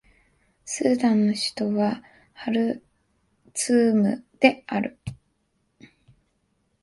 [0.65, 2.01] スーダンの首都は
[2.33, 2.83] ハル
[3.53, 4.97] ツームである